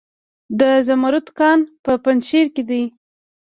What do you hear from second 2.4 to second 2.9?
کې دی